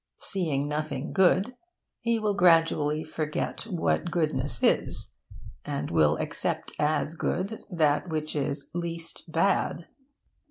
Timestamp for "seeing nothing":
0.17-1.13